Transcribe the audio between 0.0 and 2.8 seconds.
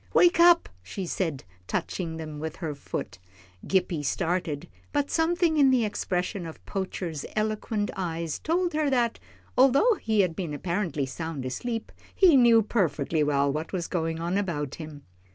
"Wake up," she said, touching them with her